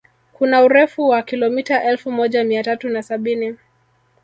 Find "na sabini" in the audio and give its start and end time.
2.89-3.57